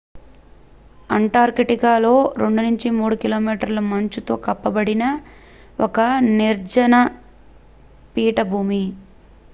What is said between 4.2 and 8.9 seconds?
తో కప్పబడిన ఒక నిర్జన పీఠభూమి